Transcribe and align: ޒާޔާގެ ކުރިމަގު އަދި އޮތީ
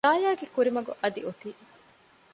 ޒާޔާގެ 0.07 0.45
ކުރިމަގު 0.53 0.91
އަދި 1.01 1.21
އޮތީ 1.25 1.49